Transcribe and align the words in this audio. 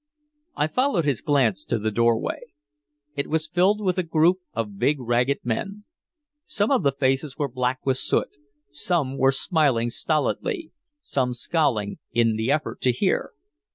I 0.55 0.65
followed 0.65 1.05
his 1.05 1.21
glance 1.21 1.63
to 1.65 1.77
the 1.77 1.91
doorway. 1.91 2.39
It 3.15 3.27
was 3.27 3.47
filled 3.47 3.79
with 3.81 3.99
a 3.99 4.01
group 4.01 4.37
of 4.51 4.79
big 4.79 4.99
ragged 4.99 5.41
men. 5.43 5.83
Some 6.47 6.71
of 6.71 6.81
the 6.81 6.91
faces 6.91 7.37
were 7.37 7.47
black 7.47 7.85
with 7.85 7.99
soot, 7.99 8.35
some 8.71 9.15
were 9.15 9.31
smiling 9.31 9.91
stolidly, 9.91 10.71
some 11.01 11.35
scowling 11.35 11.99
in 12.13 12.35
the 12.35 12.51
effort 12.51 12.81
to 12.81 12.91
hear. 12.91 13.33